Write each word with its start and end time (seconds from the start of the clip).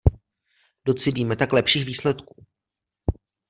Docílíme 0.85 1.35
tak 1.35 1.53
lepších 1.53 1.85
výsledků. 1.85 2.45